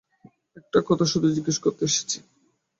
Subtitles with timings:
[0.57, 2.17] একটা কথা শুধু জিজ্ঞেস করতে এসেছি।